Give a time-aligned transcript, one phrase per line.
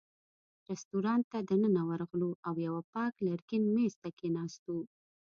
[0.69, 4.77] رېستورانت ته دننه ورغلو او یوه پاک لرګین مېز ته کېناستو.